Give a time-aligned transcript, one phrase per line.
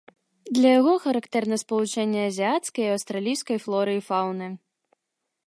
[0.57, 4.47] Для яго характэрна спалучэнне азіяцкай і аўстралійскай флоры і фаўны.